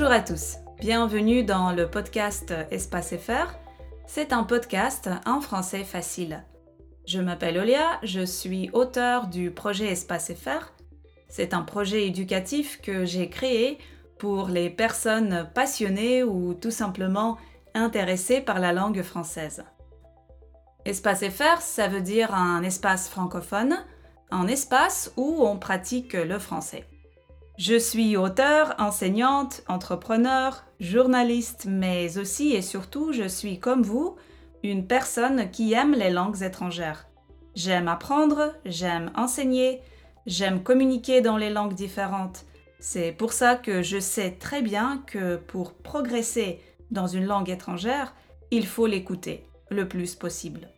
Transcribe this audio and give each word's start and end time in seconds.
Bonjour 0.00 0.12
à 0.12 0.20
tous, 0.20 0.58
bienvenue 0.78 1.42
dans 1.42 1.72
le 1.72 1.90
podcast 1.90 2.54
Espace 2.70 3.16
FR. 3.16 3.52
C'est 4.06 4.32
un 4.32 4.44
podcast 4.44 5.10
en 5.26 5.40
français 5.40 5.82
facile. 5.82 6.44
Je 7.04 7.18
m'appelle 7.18 7.58
Olia, 7.58 7.98
je 8.04 8.24
suis 8.24 8.70
auteur 8.72 9.26
du 9.26 9.50
projet 9.50 9.86
Espace 9.86 10.32
FR. 10.32 10.72
C'est 11.28 11.52
un 11.52 11.62
projet 11.62 12.06
éducatif 12.06 12.80
que 12.80 13.04
j'ai 13.04 13.28
créé 13.28 13.78
pour 14.20 14.46
les 14.46 14.70
personnes 14.70 15.50
passionnées 15.52 16.22
ou 16.22 16.54
tout 16.54 16.70
simplement 16.70 17.36
intéressées 17.74 18.40
par 18.40 18.60
la 18.60 18.72
langue 18.72 19.02
française. 19.02 19.64
Espace 20.84 21.28
FR, 21.28 21.60
ça 21.60 21.88
veut 21.88 22.02
dire 22.02 22.32
un 22.32 22.62
espace 22.62 23.08
francophone, 23.08 23.76
un 24.30 24.46
espace 24.46 25.12
où 25.16 25.44
on 25.44 25.58
pratique 25.58 26.12
le 26.12 26.38
français. 26.38 26.86
Je 27.58 27.76
suis 27.76 28.16
auteur, 28.16 28.76
enseignante, 28.78 29.62
entrepreneur, 29.66 30.64
journaliste, 30.78 31.66
mais 31.68 32.16
aussi 32.16 32.54
et 32.54 32.62
surtout 32.62 33.12
je 33.12 33.26
suis 33.26 33.58
comme 33.58 33.82
vous, 33.82 34.14
une 34.62 34.86
personne 34.86 35.50
qui 35.50 35.72
aime 35.72 35.92
les 35.92 36.10
langues 36.10 36.40
étrangères. 36.40 37.08
J'aime 37.56 37.88
apprendre, 37.88 38.54
j'aime 38.64 39.10
enseigner, 39.16 39.82
j'aime 40.24 40.62
communiquer 40.62 41.20
dans 41.20 41.36
les 41.36 41.50
langues 41.50 41.74
différentes. 41.74 42.44
C'est 42.78 43.10
pour 43.10 43.32
ça 43.32 43.56
que 43.56 43.82
je 43.82 43.98
sais 43.98 44.36
très 44.38 44.62
bien 44.62 45.02
que 45.08 45.34
pour 45.34 45.74
progresser 45.74 46.60
dans 46.92 47.08
une 47.08 47.26
langue 47.26 47.50
étrangère, 47.50 48.14
il 48.52 48.68
faut 48.68 48.86
l'écouter 48.86 49.44
le 49.68 49.88
plus 49.88 50.14
possible. 50.14 50.68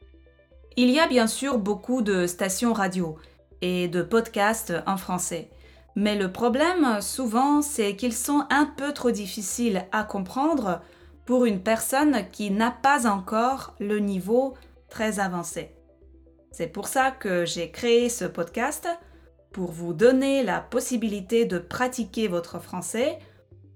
Il 0.79 0.89
y 0.89 0.99
a 0.99 1.07
bien 1.07 1.27
sûr 1.27 1.59
beaucoup 1.59 2.01
de 2.01 2.27
stations 2.27 2.73
radio 2.73 3.19
et 3.61 3.87
de 3.87 4.01
podcasts 4.01 4.73
en 4.87 4.97
français. 4.97 5.51
Mais 5.97 6.17
le 6.17 6.31
problème, 6.31 7.01
souvent, 7.01 7.63
c'est 7.63 7.97
qu'ils 7.97 8.15
sont 8.15 8.45
un 8.51 8.67
peu 8.67 8.93
trop 8.93 9.11
difficiles 9.11 9.87
à 9.93 10.05
comprendre 10.05 10.81
pour 11.27 11.45
une 11.45 11.61
personne 11.61 12.25
qui 12.33 12.51
n'a 12.51 12.71
pas 12.71 13.07
encore 13.07 13.75
le 13.79 13.99
niveau 13.99 14.55
très 14.89 15.21
avancé. 15.21 15.75
C'est 16.53 16.67
pour 16.67 16.89
ça 16.89 17.11
que 17.11 17.45
j'ai 17.45 17.71
créé 17.71 18.09
ce 18.09 18.25
podcast, 18.25 18.89
pour 19.53 19.73
vous 19.73 19.93
donner 19.93 20.43
la 20.43 20.61
possibilité 20.61 21.45
de 21.45 21.59
pratiquer 21.59 22.29
votre 22.29 22.61
français 22.61 23.19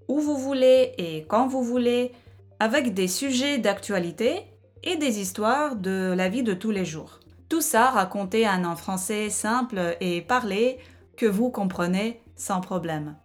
où 0.07 0.19
vous 0.19 0.37
voulez 0.37 0.93
et 0.97 1.25
quand 1.27 1.47
vous 1.47 1.63
voulez, 1.63 2.13
avec 2.59 2.93
des 2.93 3.07
sujets 3.07 3.57
d'actualité 3.57 4.43
et 4.83 4.95
des 4.97 5.19
histoires 5.19 5.75
de 5.75 6.13
la 6.15 6.29
vie 6.29 6.43
de 6.43 6.53
tous 6.53 6.71
les 6.71 6.85
jours. 6.85 7.19
Tout 7.49 7.61
ça 7.61 7.89
raconté 7.89 8.47
en 8.47 8.75
français 8.75 9.29
simple 9.29 9.97
et 9.99 10.21
parlé 10.21 10.79
que 11.17 11.25
vous 11.25 11.49
comprenez 11.49 12.21
sans 12.35 12.61
problème. 12.61 13.15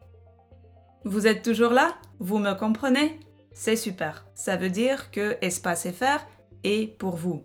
Vous 1.05 1.27
êtes 1.27 1.43
toujours 1.43 1.73
là? 1.73 1.95
Vous 2.19 2.39
me 2.39 2.55
comprenez? 2.55 3.19
C'est 3.53 3.77
super. 3.77 4.27
Ça 4.35 4.57
veut 4.57 4.71
dire 4.71 5.11
que 5.11 5.37
Espace 5.41 5.89
FR 5.91 6.27
est 6.65 6.97
pour 6.99 7.17
vous. 7.17 7.45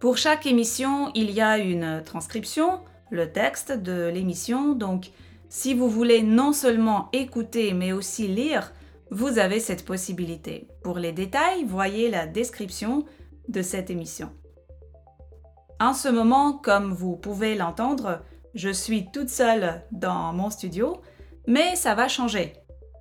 Pour 0.00 0.16
chaque 0.16 0.46
émission, 0.46 1.10
il 1.14 1.30
y 1.30 1.40
a 1.40 1.58
une 1.58 2.02
transcription, 2.04 2.80
le 3.10 3.32
texte 3.32 3.72
de 3.72 4.08
l'émission. 4.08 4.74
Donc, 4.74 5.10
si 5.48 5.74
vous 5.74 5.88
voulez 5.88 6.22
non 6.22 6.52
seulement 6.52 7.08
écouter 7.12 7.72
mais 7.72 7.92
aussi 7.92 8.28
lire, 8.28 8.72
vous 9.10 9.38
avez 9.38 9.60
cette 9.60 9.84
possibilité. 9.84 10.68
Pour 10.82 10.98
les 10.98 11.12
détails, 11.12 11.64
voyez 11.64 12.10
la 12.10 12.26
description 12.26 13.06
de 13.48 13.62
cette 13.62 13.90
émission. 13.90 14.30
En 15.80 15.94
ce 15.94 16.08
moment, 16.08 16.52
comme 16.52 16.92
vous 16.92 17.16
pouvez 17.16 17.54
l'entendre, 17.54 18.20
je 18.58 18.70
suis 18.70 19.06
toute 19.12 19.28
seule 19.30 19.82
dans 19.92 20.32
mon 20.32 20.50
studio, 20.50 21.00
mais 21.46 21.76
ça 21.76 21.94
va 21.94 22.08
changer 22.08 22.54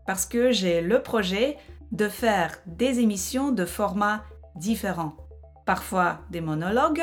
parce 0.05 0.27
que 0.27 0.51
j'ai 0.51 0.81
le 0.81 1.01
projet 1.01 1.57
de 1.91 2.07
faire 2.07 2.55
des 2.67 2.99
émissions 2.99 3.51
de 3.51 3.65
formats 3.65 4.23
différents. 4.55 5.17
Parfois 5.65 6.19
des 6.29 6.41
monologues, 6.41 7.01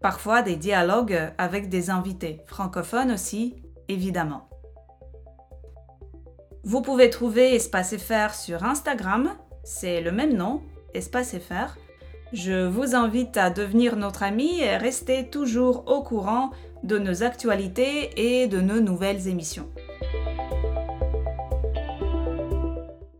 parfois 0.00 0.40
des 0.42 0.54
dialogues 0.54 1.32
avec 1.36 1.68
des 1.68 1.90
invités, 1.90 2.42
francophones 2.46 3.10
aussi, 3.10 3.56
évidemment. 3.88 4.48
Vous 6.62 6.82
pouvez 6.82 7.10
trouver 7.10 7.56
Espace 7.56 7.96
FR 7.96 8.34
sur 8.34 8.62
Instagram, 8.62 9.30
c'est 9.64 10.00
le 10.00 10.12
même 10.12 10.36
nom, 10.36 10.62
Espace 10.94 11.36
FR. 11.36 11.76
Je 12.32 12.68
vous 12.68 12.94
invite 12.94 13.36
à 13.36 13.50
devenir 13.50 13.96
notre 13.96 14.22
ami 14.22 14.60
et 14.60 14.76
rester 14.76 15.28
toujours 15.28 15.82
au 15.88 16.04
courant 16.04 16.52
de 16.82 16.98
nos 16.98 17.22
actualités 17.22 18.10
et 18.16 18.46
de 18.46 18.60
nos 18.60 18.80
nouvelles 18.80 19.28
émissions. 19.28 19.68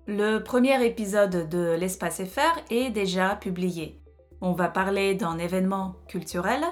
Le 0.06 0.38
premier 0.38 0.84
épisode 0.84 1.48
de 1.48 1.76
l'Espace 1.78 2.22
FR 2.24 2.60
est 2.70 2.90
déjà 2.90 3.36
publié. 3.36 4.00
On 4.40 4.52
va 4.52 4.68
parler 4.68 5.14
d'un 5.14 5.38
événement 5.38 5.96
culturel, 6.08 6.62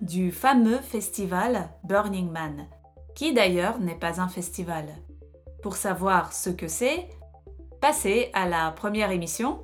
du 0.00 0.32
fameux 0.32 0.78
festival 0.78 1.68
Burning 1.84 2.30
Man, 2.30 2.66
qui 3.14 3.32
d'ailleurs 3.32 3.78
n'est 3.78 3.94
pas 3.94 4.20
un 4.20 4.28
festival. 4.28 4.86
Pour 5.62 5.76
savoir 5.76 6.32
ce 6.32 6.50
que 6.50 6.68
c'est, 6.68 7.08
passez 7.80 8.30
à 8.32 8.48
la 8.48 8.70
première 8.72 9.10
émission. 9.10 9.60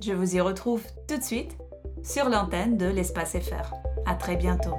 Je 0.00 0.12
vous 0.12 0.36
y 0.36 0.40
retrouve 0.40 0.82
tout 1.08 1.16
de 1.16 1.22
suite 1.22 1.56
sur 2.02 2.28
l'antenne 2.28 2.76
de 2.76 2.86
l'Espace 2.86 3.36
FR. 3.38 3.74
À 4.06 4.14
très 4.14 4.36
bientôt. 4.36 4.76